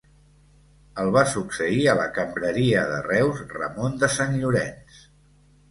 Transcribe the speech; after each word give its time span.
El 1.03 1.11
va 1.15 1.23
succeir 1.33 1.83
a 1.91 1.95
la 2.01 2.07
Cambreria 2.17 2.89
de 2.95 2.99
Reus 3.11 3.45
Ramon 3.55 4.03
de 4.05 4.15
Sant 4.19 4.37
Llorenç. 4.43 5.07